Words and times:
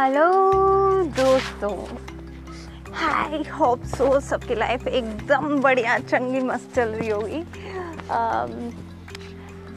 Hello 0.00 0.26
दोस्तों। 1.16 1.72
हाय 2.92 3.42
hope 3.50 3.82
so 3.86 4.20
सबकी 4.20 4.54
life 4.54 4.86
एकदम 4.88 5.60
बढ़िया 5.62 5.98
चंगी 5.98 6.40
मस्त 6.40 6.72
चल 6.76 6.88
रही 6.88 7.08
होगी। 7.08 7.40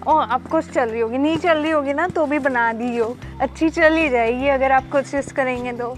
और 0.08 0.30
आपको 0.30 0.62
चल 0.62 0.90
रही 0.90 1.02
होगी। 1.02 1.18
नहीं 1.18 1.38
चल 1.38 1.58
रही 1.58 1.72
होगी 1.72 1.94
ना 1.94 2.08
तो 2.08 2.26
भी 2.26 2.40
बना 2.40 2.72
दी 2.74 2.98
हो 2.98 3.16
अच्छी 3.42 3.70
चल 3.70 3.98
ही 3.98 4.10
जाएगी 4.10 4.48
अगर 4.48 4.72
आप 4.72 4.90
कोशिश 4.92 5.32
करेंगे 5.32 5.74
तो। 5.74 5.96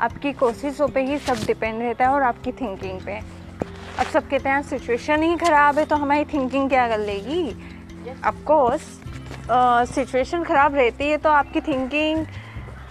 आपकी 0.00 0.32
कोशिशों 0.40 0.88
पे 0.88 1.04
ही 1.04 1.18
सब 1.18 1.46
डिपेंड 1.46 1.82
रहता 1.82 2.04
है 2.04 2.10
और 2.10 2.22
आपकी 2.22 2.52
थिंकिंग 2.52 3.00
पे। 3.00 3.18
अब 3.18 4.06
सब 4.06 4.28
कहते 4.28 4.48
हैं 4.48 4.62
सिचुएशन 4.62 5.22
ही 5.22 5.36
ख़राब 5.36 5.78
है 5.78 5.84
तो 5.84 5.96
हमारी 5.96 6.24
थिंकिंग 6.34 6.68
क्या 6.68 6.88
कर 6.88 6.98
लेगी? 6.98 7.50
ऑफकोर्स 8.26 9.00
सिचुएशन 9.94 10.44
ख़राब 10.44 10.74
रहती 10.74 11.10
है 11.10 11.16
तो 11.16 11.30
आपकी 11.30 11.60
थिंकिंग 11.60 12.26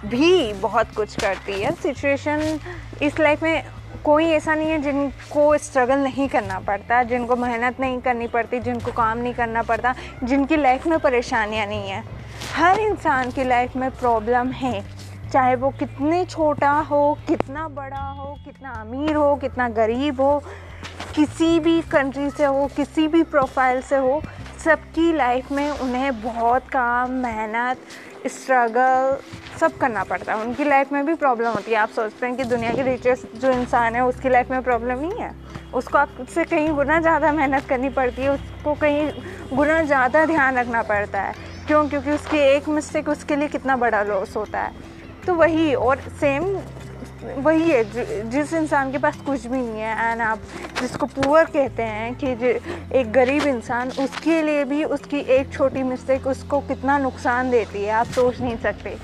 भी 0.06 0.54
बहुत 0.54 0.96
कुछ 0.96 1.16
करती 1.16 1.62
है। 1.62 1.72
सिचुएशन 1.72 2.60
इस 3.02 3.20
लाइफ 3.20 3.44
में 3.44 3.64
कोई 4.06 4.26
ऐसा 4.26 4.56
नहीं 4.56 4.70
है 4.70 4.82
जिनको 4.82 5.58
स्ट्रगल 5.58 6.00
नहीं 6.00 6.28
करना 6.30 6.60
पड़ता, 6.60 7.04
जिनको 7.04 7.36
मेहनत 7.36 7.80
नहीं 7.80 8.00
करनी 8.00 8.28
पड़ती, 8.28 8.60
जिनको 8.60 8.92
काम 8.92 9.18
नहीं 9.18 9.34
करना 9.34 9.64
पड़ता, 9.64 9.96
जिनकी 10.24 10.58
लाइफ 10.58 10.88
में 10.88 11.00
परेशानियाँ 11.00 11.66
नहीं 11.68 11.90
हैं। 11.90 12.04
हर 12.56 12.80
इंसान 12.80 13.32
की 13.32 13.44
लाइफ 13.44 13.76
में 13.76 13.92
प्रॉब्लम 13.92 14.52
है। 14.52 14.82
चाहे 15.32 15.56
वो 15.56 15.70
कितने 15.70 16.26
छोटा 16.26 16.72
हो, 16.72 17.18
कितना 17.28 17.68
बड़ा 17.68 18.08
हो, 18.10 18.36
कितना 18.46 18.70
अमीर 18.70 19.16
हो, 19.16 19.36
कितना 19.36 19.70
गरीब 19.70 20.22
हो, 20.22 20.44
किसी 21.16 21.60
भी 21.60 21.82
कंट्री 21.82 22.30
से 22.30 22.46
हो, 22.46 22.66
किसी 22.76 23.08
भी 23.08 23.24
प्रोफ़ाइल 23.24 23.82
से 23.82 23.98
हो 23.98 24.22
सबकी 24.60 25.12
लाइफ 25.14 25.52
में 25.52 25.70
उन्हें 25.72 26.22
बहुत 26.22 26.68
काम, 26.70 27.12
मेहनत 27.18 27.78
स्ट्रगल 28.28 29.18
सब 29.60 29.78
करना 29.78 30.04
पड़ता 30.04 30.34
है। 30.34 30.46
उनकी 30.46 30.64
लाइफ 30.64 30.92
में 30.92 31.06
भी 31.06 31.14
प्रॉब्लम 31.14 31.50
होती 31.50 31.72
है। 31.72 31.78
आप 31.78 31.90
सोचते 31.90 32.26
हैं 32.26 32.36
कि 32.36 32.44
दुनिया 32.44 32.74
के 32.74 32.82
रिचेस्ट 32.82 33.36
जो 33.36 33.52
इंसान 33.52 33.96
है, 33.96 34.02
उसकी 34.06 34.30
लाइफ 34.30 34.52
में 34.52 34.62
प्रॉब्लम 34.64 35.00
नहीं 35.00 35.20
है? 35.20 35.32
उसको 35.74 35.98
आपसे 35.98 36.44
कहीं 36.44 36.70
गुना 36.70 37.00
ज़्यादा 37.02 37.32
मेहनत 37.32 37.66
करनी 37.66 37.90
पड़ती 37.90 38.22
है, 38.22 38.30
उसको 38.30 38.74
कहीं 38.74 39.10
गुना 39.54 39.82
ज़्यादा 39.84 40.26
ध्यान 40.26 40.58
रखना 40.58 40.82
पड़ता 40.84 41.22
है। 41.22 41.34
क्यों? 41.68 41.88
क्योंकि 41.90 42.12
उसकी 42.12 42.38
एक 42.38 42.68
मिस्टेक 42.70 43.10
उसके 43.10 43.36
लिए 43.36 43.48
कितना 43.48 43.76
बड़ा 43.78 44.04
लॉस 44.04 44.36
होता 44.36 44.60
है। 44.60 44.72
तो 45.26 45.36
वही, 45.36 45.74
और 45.76 46.00
सेम 46.20 46.44
वही 47.22 47.70
है 47.70 48.30
जिस 48.32 48.54
इंसान 48.54 48.92
के 48.92 48.98
पास 48.98 49.16
कुछ 49.26 49.46
भी 49.46 49.58
नहीं 49.58 49.82
है 49.82 50.12
एंड 50.12 50.22
आप 50.22 50.40
जिसको 50.80 51.06
पुअर 51.06 51.46
कहते 51.46 51.84
हैं 51.84 52.14
कि 52.16 52.28
एक 53.00 53.12
गरीब 53.14 53.48
इंसान, 53.48 53.90
उसके 54.00 54.42
लिए 54.42 54.64
भी 54.66 54.84
उसकी 54.86 55.20
एक 55.38 55.52
छोटी 55.54 55.84
मिस्टेक 55.84 56.28
उसको 56.28 56.60
कितना 56.68 56.98
नुकसान 56.98 57.52
देती 57.52 57.84
है, 57.84 57.92
आप 57.92 58.06
सोच 58.08 58.40
नहीं 58.42 58.58
सकते। 58.58 58.98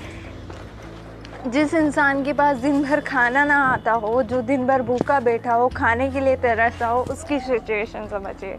जिस 1.46 1.74
इंसान 1.74 2.22
के 2.24 2.32
पास 2.32 2.56
दिन 2.56 2.82
भर 2.82 3.00
खाना 3.00 3.44
ना 3.44 3.56
आता 3.64 3.92
हो, 3.94 4.22
जो 4.22 4.40
दिन 4.42 4.66
भर 4.66 4.82
भूखा 4.82 5.18
बैठा 5.20 5.54
हो, 5.54 5.68
खाने 5.68 6.10
के 6.10 6.20
लिए 6.20 6.36
तरसता 6.36 6.86
हो, 6.86 7.02
उसकी 7.02 7.38
सिचुएशन 7.40 8.06
समझिए। 8.10 8.58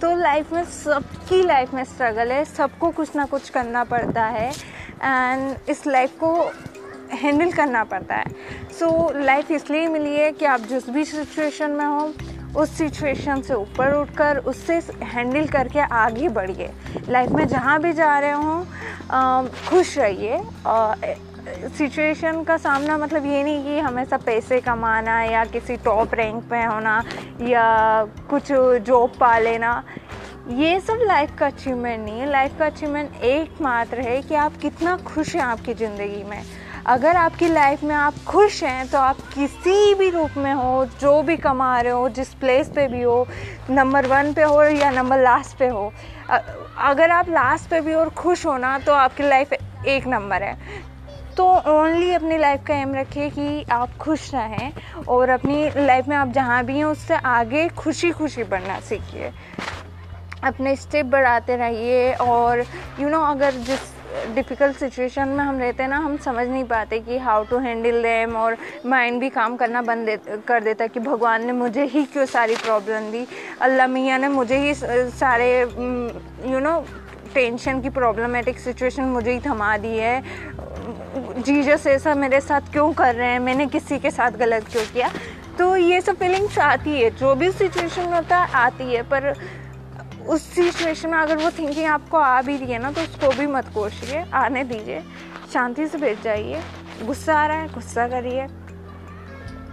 तो 0.00 0.14
लाइफ 0.16 0.52
में 0.52 0.64
सबकी 0.64 1.42
लाइफ 1.42 1.74
में 1.74 1.84
स्ट्रगल 1.84 2.32
है, 2.32 2.44
सबको 2.44 2.90
कुछ 2.90 3.16
ना 3.16 3.24
कुछ 3.24 3.48
करना 3.50 3.84
पड़ता 3.84 4.24
है 4.26 4.50
एंड 4.50 5.70
इस 5.70 5.86
लाइफ 5.86 6.16
को 6.22 6.50
हैंडल 7.12 7.52
करना 7.52 7.84
पड़ता 7.84 8.14
है। 8.14 8.24
सो 8.78 8.86
so, 8.86 9.16
लाइफ 9.16 9.50
इसलिए 9.50 9.88
मिली 9.88 10.14
है 10.16 10.32
कि 10.32 10.44
आप 10.46 10.60
जिस 10.68 10.88
भी 10.90 11.04
सिचुएशन 11.04 11.70
में 11.70 11.84
हो 11.84 12.12
उस 12.56 12.70
सिचुएशन 12.78 13.40
से 13.42 13.54
ऊपर 13.54 13.92
उठकर 13.94 14.38
उससे 14.46 14.80
हैंडल 15.04 15.46
करके 15.48 15.80
आगे 15.80 16.28
बढ़िए। 16.28 16.70
लाइफ 17.08 17.30
में 17.30 17.46
जहाँ 17.48 17.80
भी 17.82 17.92
जा 17.92 18.18
रहे 18.18 18.32
हों 18.32 19.48
खुश 19.68 19.96
रहिए। 19.98 20.40
सिचुएशन 21.68 22.42
का 22.44 22.56
सामना 22.56 22.96
मतलब 22.98 23.26
ये 23.26 23.42
नहीं 23.42 23.64
कि 23.64 23.78
हमेशा 23.78 24.16
पैसे 24.16 24.60
कमाना 24.60 25.22
या 25.22 25.44
किसी 25.44 25.76
टॉप 25.84 26.14
रैंक 26.14 26.42
पे 26.50 26.62
होना 26.64 27.02
या 27.42 28.04
कुछ 28.30 28.52
जॉब 28.86 29.12
पा 29.20 29.38
लेना। 29.38 29.82
ये 30.50 30.78
सब 30.80 30.98
लाइफ 31.02 31.34
का 31.38 31.46
अचीवमेंट 31.46 32.04
नहीं 32.04 32.20
है। 32.20 32.30
लाइफ 32.30 32.58
का 32.58 32.66
अचीवमेंट 32.66 33.22
एकमात्र 33.24 34.00
है 34.00 34.20
कि 34.22 34.34
आप 34.36 34.56
कितना 34.56 34.96
खुश 35.06 35.34
हैं 35.36 35.42
आपकी 35.42 35.74
ज़िंदगी 35.74 36.22
में। 36.24 36.42
अगर 36.88 37.16
आपकी 37.16 37.48
लाइफ 37.48 37.82
में 37.84 37.94
आप 37.94 38.14
खुश 38.26 38.62
हैं 38.64 38.88
तो 38.88 38.98
आप 38.98 39.16
किसी 39.34 39.94
भी 39.94 40.08
रूप 40.10 40.36
में 40.36 40.52
हो 40.54 40.84
जो 41.00 41.22
भी 41.22 41.36
कमा 41.36 41.80
रहे 41.80 41.92
हो 41.92 42.08
जिस 42.08 42.32
प्लेस 42.34 42.68
पे 42.68 42.86
भी 42.88 43.02
हो 43.02 43.26
नंबर 43.70 44.06
वन 44.06 44.32
पे 44.34 44.42
हो 44.42 44.62
या 44.62 44.90
नंबर 44.90 45.22
लास्ट 45.22 45.56
पे 45.58 45.66
हो 45.68 45.92
अगर 46.30 47.10
आप 47.10 47.28
लास्ट 47.28 47.70
पे 47.70 47.80
भी 47.80 47.94
और 47.94 48.08
खुश 48.10 48.46
हो 48.46 48.56
ना 48.56 48.78
तो 48.78 48.92
आपकी 48.92 49.22
लाइफ 49.22 49.52
एक 49.86 50.06
नंबर 50.06 50.42
है। 50.42 50.56
तो 51.36 51.46
ओनली 51.70 52.12
अपनी 52.14 52.38
लाइफ 52.38 52.64
का 52.66 52.74
एम 52.74 52.94
रखिए 52.94 53.28
कि 53.30 53.64
आप 53.72 53.96
खुश 53.96 54.34
रहें 54.34 54.72
और 55.08 55.28
अपनी 55.28 55.70
लाइफ 55.76 56.08
में 56.08 56.16
आप 56.16 56.28
जहाँ 56.28 56.64
भी 56.64 56.76
हैं 56.76 56.84
उससे 56.84 57.14
आगे 57.14 57.68
खुशी 57.68 58.10
खुशी 58.12 58.44
बढ़ना 58.44 58.80
सीखिए। 58.80 59.32
अपने 60.44 60.74
स्टेप 60.76 61.06
बढ़ाते 61.06 61.56
रहिए 61.56 62.12
और 62.12 62.58
यू 62.58 62.64
you 62.98 63.10
नो 63.10 63.18
know, 63.18 63.30
अगर 63.30 63.50
जिस 63.52 63.97
डिफ़िकल्ट 64.34 64.76
सिचुएशन 64.76 65.28
में 65.28 65.44
हम 65.44 65.58
रहते 65.58 65.82
हैं 65.82 65.90
ना 65.90 65.96
हम 65.98 66.16
समझ 66.16 66.46
नहीं 66.48 66.64
पाते 66.64 66.98
कि 67.00 67.18
हाउ 67.18 67.44
टू 67.44 67.58
हैंडल 67.58 68.02
देम 68.02 68.36
और 68.36 68.56
माइंड 68.86 69.20
भी 69.20 69.28
काम 69.30 69.56
करना 69.56 69.82
बंद 69.82 70.06
दे, 70.06 70.16
कर 70.48 70.62
देता 70.64 70.84
है 70.84 70.88
कि 70.88 71.00
भगवान 71.00 71.44
ने 71.46 71.52
मुझे 71.52 71.84
ही 71.84 72.02
क्यों 72.04 72.24
सारी 72.26 72.56
प्रॉब्लम 72.56 73.10
दी? 73.10 73.26
अल्लाह 73.60 73.86
मियाँ 73.86 74.18
ने 74.18 74.28
मुझे 74.28 74.58
ही 74.58 74.74
सारे 74.74 75.60
यू 75.60 76.58
नो 76.58 76.80
टेंशन 77.34 77.80
की 77.80 77.90
प्रॉब्लमेटिक 77.90 78.58
सिचुएशन 78.58 79.02
मुझे 79.04 79.32
ही 79.32 79.40
थमा 79.46 79.76
दी 79.76 79.96
है। 79.96 80.22
जीजस 81.38 81.86
ऐसा 81.86 82.14
मेरे 82.14 82.40
साथ 82.40 82.72
क्यों 82.72 82.92
कर 82.92 83.14
रहे 83.14 83.28
हैं? 83.28 83.38
मैंने 83.40 83.66
किसी 83.66 83.98
के 83.98 84.10
साथ 84.10 84.38
गलत 84.38 84.68
क्यों 84.72 84.84
किया? 84.92 85.10
तो 85.58 85.76
ये 85.76 86.00
सब 86.00 86.16
फीलिंग्स 86.16 86.58
आती 86.58 87.00
है 87.00 87.10
जो 87.10 87.34
भी 87.34 87.50
सिचुएशन 87.52 88.12
होता 88.14 88.36
है 88.36 88.52
आती 88.54 88.94
है 88.94 89.02
पर 89.02 89.32
उस 90.28 90.42
सिचुएशन 90.42 91.10
में 91.10 91.18
अगर 91.18 91.36
वो 91.36 91.50
थिंकिंग 91.50 91.86
आपको 91.86 92.16
आ 92.16 92.40
भी 92.42 92.56
रही 92.56 92.72
है 92.72 92.78
ना 92.78 92.92
तो 92.92 93.00
उसको 93.00 93.28
भी 93.28 93.46
मत 93.46 93.68
कोशिए, 93.74 94.24
आने 94.34 94.64
दीजिए। 94.64 95.02
शांति 95.52 95.86
से 95.86 95.98
बैठ 95.98 96.22
जाइए। 96.22 96.62
गुस्सा 97.02 97.34
आ 97.34 97.46
रहा 97.46 97.56
है, 97.56 97.72
गुस्सा 97.72 98.06
करिए। 98.08 98.46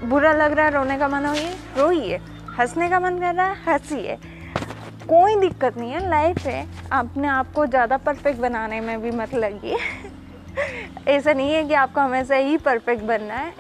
बुरा 0.10 0.32
लग 0.34 0.52
रहा 0.52 0.66
है, 0.66 0.72
रोने 0.72 0.98
का 0.98 1.08
मन 1.08 1.26
होइए 1.26 1.54
रोइए। 1.78 2.18
हंसने 2.60 2.90
का 2.90 3.00
मन 3.00 3.20
कर 3.20 3.36
रहा 3.36 3.46
है, 3.46 3.56
हंसीए। 3.64 4.18
कोई 5.08 5.36
दिक्कत 5.36 5.78
नहीं 5.78 5.92
है 5.92 6.10
लाइफ 6.10 6.38
है। 6.38 6.68
अपने 6.92 7.28
आप 7.28 7.52
को 7.54 7.66
ज़्यादा 7.66 7.98
परफेक्ट 7.98 8.40
बनाने 8.40 8.82
में 8.82 9.02
भी 9.02 9.12
मत 9.12 9.34
लगिए। 9.34 9.78
ऐसा 11.08 11.34
नहीं 11.34 11.54
है 11.54 11.64
कि 11.64 11.74
आपको 11.74 12.02
हमेशा 12.02 12.36
ही 12.36 12.58
परफेक्ट 12.58 13.04
बनना 13.04 13.34
है। 13.34 13.54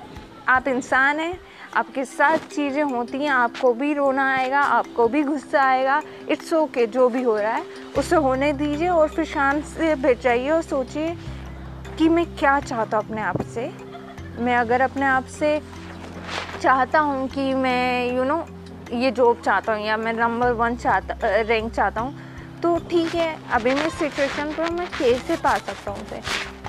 आप 0.48 0.68
इंसान 0.68 1.20
हैं 1.20 1.34
आपके 1.76 2.04
साथ 2.06 2.38
चीज़ें 2.52 2.84
होती 2.84 3.18
हैं 3.18 3.30
आपको 3.30 3.74
भी 3.74 3.94
रोना 3.94 4.26
आएगा 4.34 4.60
आपको 4.60 5.08
भी 5.08 5.24
गुस्सा 5.24 5.62
आएगा। 5.62 6.02
इट्स 6.30 6.54
ओके 6.54 6.82
okay, 6.82 6.94
जो 6.94 7.08
भी 7.10 7.22
हो 7.24 7.38
रहा 7.38 7.52
है 7.52 7.64
उसे 7.98 8.16
होने 8.16 8.52
दीजिए 8.54 8.88
और 8.90 9.10
फिर 9.10 9.26
शांत 9.26 9.64
से 9.68 9.94
बैठ 9.96 10.22
जाइए 10.22 10.50
और 10.50 10.62
सोचिए 10.62 11.16
कि 11.98 12.10
मैं 12.10 12.26
क्या 12.36 12.60
चाहता 12.60 12.98
हूँ 12.98 13.06
अपने 13.06 13.22
आप 13.22 13.42
से। 13.54 13.72
मैं 14.40 14.56
अगर 14.58 14.82
अपने 14.82 15.06
आप 15.06 15.26
से 15.30 15.60
चाहता 16.62 17.00
हूँ 17.00 17.28
कि 17.28 17.54
मैं 17.54 18.08
यू 18.08 18.22
you 18.22 18.28
नो 18.28 18.36
know, 18.36 18.94
ये 18.94 19.12
जॉब 19.12 19.42
चाहता 19.42 19.74
हूँ 19.74 19.86
या 19.86 19.98
मैं 19.98 20.14
नंबर 20.14 20.52
वन 20.54 20.76
चाहता 20.78 21.18
रैंक 21.42 21.72
चाहता 21.74 22.02
हूँ 22.02 22.16
तो 22.62 22.78
ठीक 22.90 23.16
है 23.16 23.36
अभी 23.54 23.74
मैं 23.74 23.90
सिचुएशन 23.90 24.54
पर 24.54 24.72
मैं 24.72 24.88
कैसे 24.98 25.36
पा 25.38 25.58
सकता 25.58 25.92
हूँ 25.92 26.02
उसे। 26.02 26.22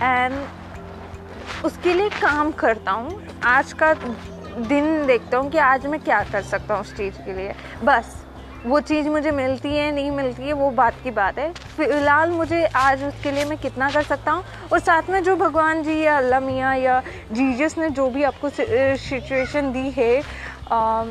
एंड 0.04 1.64
उसके 1.64 1.94
लिए 1.94 2.08
काम 2.20 2.50
करता 2.52 2.92
हूँ। 2.92 3.20
आज 3.44 3.72
का 3.72 3.92
दिन 4.58 5.06
देखता 5.06 5.38
हूँ 5.38 5.50
कि 5.50 5.58
आज 5.60 5.86
मैं 5.86 6.00
क्या 6.00 6.22
कर 6.22 6.42
सकता 6.44 6.74
हूँ 6.74 6.82
उस 6.82 6.96
चीज़ 6.96 7.14
के 7.16 7.32
लिए। 7.32 7.54
बस 7.84 8.14
वो 8.66 8.78
चीज़ 8.80 9.08
मुझे 9.08 9.30
मिलती 9.30 9.68
है 9.68 9.90
नहीं 9.94 10.10
मिलती 10.10 10.42
है 10.42 10.52
वो 10.52 10.70
बात 10.72 10.94
की 11.02 11.10
बात 11.10 11.38
है। 11.38 11.52
फ़िलहाल 11.76 12.30
मुझे 12.30 12.64
आज 12.76 13.03
उसके 13.04 13.30
लिए 13.30 13.44
मैं 13.44 13.58
कितना 13.58 13.91
कर 13.91 14.03
सकता 14.04 14.32
हूँ? 14.32 14.44
और 14.72 14.78
साथ 14.78 15.10
में 15.10 15.22
जो 15.22 15.36
भगवान 15.36 15.82
जी 15.82 16.00
या 16.00 16.16
अल्लाह 16.18 16.41
मियाँ 16.41 16.76
या 16.76 17.00
जीजस 17.32 17.78
ने 17.78 17.91
जो 17.91 18.08
भी 18.10 18.22
आपको 18.22 18.48
सिचुएशन 18.48 19.72
दी 19.72 19.91
है 19.91 20.22
आ, 20.72 21.04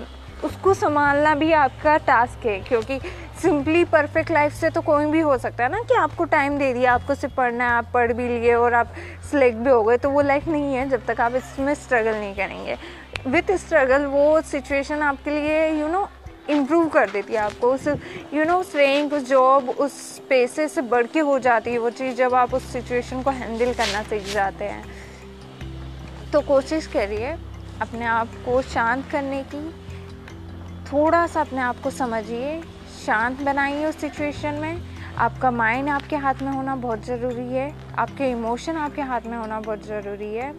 उसको 0.44 0.74
संभालना 0.74 1.36
भी 1.36 1.52
आपका 1.54 1.98
टास्क 2.00 2.46
है। 2.46 2.60
क्योंकि 2.60 3.00
सिंपली 3.42 3.84
परफेक्ट 3.86 4.32
लाइफ 4.32 4.54
से 4.54 4.70
तो 4.70 4.82
कोई 4.82 5.06
भी 5.06 5.20
हो 5.20 5.38
सकता 5.38 5.64
है 5.64 5.70
ना 5.72 5.80
कि 5.80 5.96
आपको 5.96 6.24
टाइम 6.26 6.58
दे 6.58 6.74
दिया 6.74 6.94
आपको 6.94 7.16
सिर्फ़ 7.16 7.36
पढ़ना 7.36 7.64
है 7.64 7.72
आप 7.72 7.90
पढ़ 7.94 8.12
भी 8.14 8.28
लिए 8.30 8.54
और 8.56 8.74
आप 8.74 8.94
सिलेक्ट 9.32 9.58
भी 9.58 9.70
हो 9.70 9.82
गए 9.84 9.98
तो 9.98 10.10
वो 10.10 10.22
लाइफ 10.22 10.48
नहीं 10.48 10.76
है 10.76 10.88
जब 10.90 11.06
तक 11.08 11.22
आप 11.22 11.36
इसमें 11.36 11.74
स्ट्रगल 11.76 12.16
नहीं 12.16 12.34
करेंगे। 12.36 12.78
विथ 13.28 13.52
स्ट्रगल 13.52 14.06
वो 14.06 14.42
सिचुएशन 14.42 15.02
आपके 15.02 15.32
लिए 15.32 15.68
यू 15.80 15.88
नो 15.88 16.08
इम्प्रूव 16.50 16.88
कर 16.90 17.10
देती 17.10 17.34
है 17.34 17.40
आपको। 17.40 17.72
उस 17.74 17.88
यू 18.34 18.44
नो 18.44 18.58
उस 18.58 18.76
रैंक 18.76 19.14
उस 19.14 19.28
जॉब 19.30 19.70
उस 19.70 20.22
पैसे 20.30 20.68
से 20.68 20.82
बढ़ 20.82 21.08
के 21.08 21.20
हो 21.20 21.38
जाती 21.40 21.72
है 21.72 21.78
वो 21.78 21.90
चीज़ 21.90 22.16
जब 22.16 22.34
आप 22.34 22.54
उस 22.54 22.72
सिचुएशन 22.74 23.22
को 23.24 23.30
हैंडल 23.30 23.74
करना 23.74 24.04
सीख 24.04 24.34
जाते 24.34 24.66
हैं। 24.66 24.84
तो 26.34 26.42
कोशिश 26.42 26.88
करिए 26.88 27.32
अपने 27.82 28.06
आप 28.06 28.28
को 28.46 28.62
शांत 28.64 29.10
करने 29.12 29.44
की। 29.54 29.70
थोड़ा 30.86 31.26
सा 31.28 31.42
अपने 31.42 31.62
आप 31.62 31.80
को 31.84 31.90
समझिए, 31.90 32.62
शांत 33.06 33.42
बनाइए 33.42 33.86
उस 33.86 34.00
सिचुएशन 34.02 34.54
में। 34.54 34.82
आपका 35.18 35.52
माइंड 35.52 35.90
आपके 35.90 36.16
हाथ 36.16 36.42
में 36.42 36.52
होना 36.52 36.76
बहुत 36.76 37.06
ज़रूरी 37.06 37.48
है, 37.48 37.74
आपके 37.98 38.30
इमोशन 38.32 38.78
आपके 38.78 39.02
हाथ 39.02 39.22
में 39.22 39.38
होना 39.38 39.60
बहुत 39.60 39.86
ज़रूरी 39.88 40.34
है। 40.36 40.54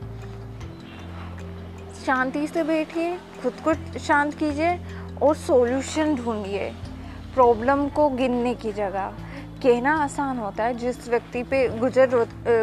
शांति 2.06 2.46
से 2.46 2.62
बैठिए, 2.62 3.16
खुद 3.42 3.52
को 3.64 3.72
शांत 3.98 4.34
कीजिए 4.34 4.78
और 5.22 5.36
सॉल्यूशन 5.36 6.14
ढूंढिए। 6.16 6.70
प्रॉब्लम 7.34 7.86
को 7.88 8.08
गिनने 8.10 8.54
की 8.54 8.72
जगह। 8.72 9.12
कहना 9.62 9.94
आसान 9.94 10.38
होता 10.38 10.64
है, 10.64 10.74
जिस 10.74 11.08
व्यक्ति 11.08 11.42
पे 11.42 11.66
गुजर 11.78 12.14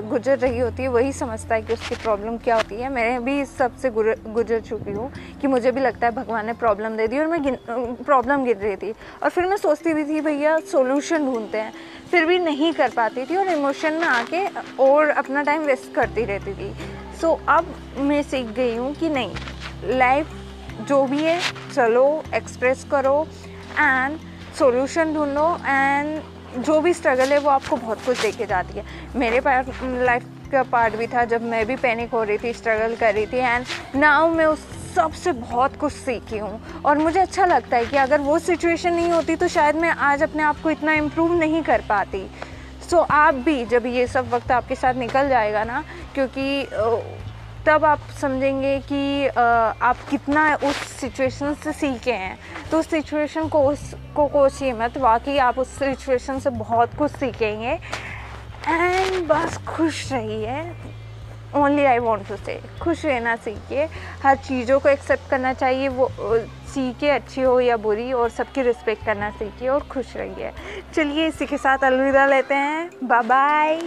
गुजर 0.09 0.37
रही 0.37 0.59
होती 0.59 0.83
है, 0.83 0.89
वही 0.89 1.11
समझता 1.13 1.55
है 1.55 1.61
कि 1.61 1.73
उसकी 1.73 1.95
प्रॉब्लम 1.95 2.37
क्या 2.37 2.55
होती 2.55 2.75
है। 2.75 2.89
मैं 2.93 3.23
भी 3.25 3.39
इस 3.41 3.55
सबसे 3.57 3.89
गुजर 3.89 4.19
गुजर 4.27 4.59
चुकी 4.61 4.91
हूँ 4.91 5.11
कि 5.41 5.47
मुझे 5.47 5.71
भी 5.71 5.81
लगता 5.81 6.07
है 6.07 6.13
भगवान 6.13 6.45
ने 6.45 6.53
प्रॉब्लम 6.53 6.97
दे 6.97 7.07
दी 7.07 7.19
और 7.19 7.27
मैं 7.27 7.55
प्रॉब्लम 8.03 8.45
गिर 8.45 8.57
रही 8.57 8.75
थी। 8.75 8.93
और 9.23 9.29
फिर 9.29 9.45
मैं 9.45 9.57
सोचती 9.57 9.93
भी 9.93 10.03
थी, 10.05 10.21
भैया 10.21 10.57
सोल्यूशन 10.71 11.25
ढूंढते 11.25 11.57
हैं। 11.57 11.73
फिर 12.11 12.25
भी 12.25 12.39
नहीं 12.39 12.73
कर 12.73 12.91
पाती 12.95 13.25
थी 13.25 13.35
और 13.35 13.47
इमोशन 13.49 13.93
में 13.93 14.07
आके 14.07 14.45
और 14.83 15.09
अपना 15.09 15.43
टाइम 15.43 15.61
वेस्ट 15.63 15.93
करती 15.95 16.25
रहती 16.25 16.53
थी। 16.53 16.73
सो 17.23 17.29
so, 17.29 17.47
अब 17.49 17.65
मैं 17.97 18.21
सीख 18.23 18.45
गई 18.55 18.75
हूँ 18.75 18.93
कि 18.93 19.09
नहीं 19.09 19.97
लाइफ 19.97 20.31
जो 20.87 21.03
भी 21.07 21.21
है 21.23 21.39
चलो 21.75 22.03
एक्सप्रेस 22.35 22.83
करो 22.91 23.15
एंड 23.79 24.17
सॉल्यूशन 24.59 25.13
ढूंढो 25.13 25.45
एंड 25.65 26.63
जो 26.63 26.79
भी 26.81 26.93
स्ट्रगल 26.93 27.31
है 27.33 27.37
वो 27.39 27.49
आपको 27.49 27.75
बहुत 27.75 28.05
कुछ 28.05 28.21
देके 28.21 28.45
जाती 28.45 28.79
है। 28.79 28.85
मेरे 29.15 29.41
लाइफ 30.03 30.25
का 30.51 30.63
पार्ट 30.71 30.95
भी 30.95 31.07
था 31.07 31.25
जब 31.25 31.43
मैं 31.51 31.65
भी 31.65 31.75
पैनिक 31.77 32.11
हो 32.11 32.23
रही 32.23 32.37
थी 32.37 32.53
स्ट्रगल 32.53 32.95
कर 32.95 33.13
रही 33.13 33.25
थी 33.25 33.37
एंड 33.37 33.65
नाउ 33.95 34.29
मैं 34.33 34.45
उस 34.45 34.67
सबसे 34.95 35.31
बहुत 35.33 35.75
कुछ 35.79 35.93
सीखी 35.93 36.37
हूँ। 36.37 36.81
और 36.85 36.97
मुझे 36.97 37.19
अच्छा 37.19 37.45
लगता 37.45 37.77
है 37.77 37.85
कि 37.85 37.97
अगर 37.97 38.21
वो 38.21 38.39
सिचुएशन 38.41 38.93
नहीं 38.93 39.11
होती 39.11 39.35
तो 39.35 39.47
शायद 39.49 39.75
मैं 39.75 39.95
आज 40.11 40.23
अपने 40.23 40.43
आप 40.43 40.61
को 40.63 40.69
इतना 40.69 40.93
इम्प्रूव 40.95 41.39
नहीं 41.39 41.63
कर 41.63 41.81
पाती। 41.89 42.29
सो 42.93 42.99
so, 42.99 43.09
आप 43.11 43.33
भी 43.35 43.63
जब 43.65 43.85
ये 43.85 44.05
सब 44.07 44.27
वक्त 44.29 44.51
आपके 44.51 44.75
साथ 44.75 44.93
निकल 44.93 45.29
जाएगा 45.29 45.63
ना 45.63 45.83
क्योंकि 46.13 46.65
तब 47.65 47.85
आप 47.85 47.99
समझेंगे 48.21 48.77
कि 48.91 49.27
आप 49.27 49.97
कितना 50.09 50.43
उस 50.55 50.75
सिचुएशन 50.99 51.53
से 51.63 51.71
सीखे 51.73 52.13
हैं। 52.13 52.37
तो 52.71 52.79
उस 52.79 52.89
सिचुएशन 52.89 53.47
को 53.49 53.61
उस 53.69 53.93
को 54.15 54.27
कोचिए 54.27 54.73
मत 54.73 54.97
वाकई 54.97 55.37
आप 55.37 55.59
उस 55.59 55.77
सिचुएशन 55.79 56.39
से 56.39 56.49
बहुत 56.49 56.95
कुछ 56.97 57.11
सीखेंगे। 57.11 57.73
एंड 58.67 59.27
बस 59.27 59.57
खुश 59.67 60.11
रहिए। 60.11 60.61
ओनली 61.55 61.85
आई 61.85 61.99
वॉन्ट 61.99 62.27
टू 62.27 62.35
से 62.35 62.59
खुश 62.81 63.05
रहना 63.05 63.35
सीखिए। 63.35 63.87
हर 64.23 64.35
चीज़ों 64.37 64.79
को 64.79 64.89
एक्सेप्ट 64.89 65.29
करना 65.29 65.53
चाहिए। 65.53 65.87
वो 65.87 66.09
सीखे 66.73 67.09
अच्छी 67.09 67.41
हो 67.41 67.59
या 67.59 67.77
बुरी, 67.77 68.11
और 68.13 68.29
सबकी 68.29 68.61
रिस्पेक्ट 68.61 69.05
करना 69.05 69.29
सीखिए 69.31 69.67
और 69.69 69.83
खुश 69.83 70.15
रहिए। 70.17 70.51
चलिए 70.95 71.27
इसी 71.27 71.45
के 71.45 71.57
साथ 71.57 71.83
अलविदा 71.83 72.25
लेते 72.25 72.55
हैं। 72.55 72.89
Bye 73.03 73.23
bye 73.23 73.81